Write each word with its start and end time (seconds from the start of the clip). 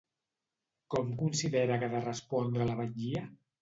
Com 0.95 1.13
considera 1.21 1.79
que 1.85 1.93
ha 1.93 1.93
de 1.97 2.05
respondre 2.09 2.71
la 2.75 2.83
batllia? 2.85 3.29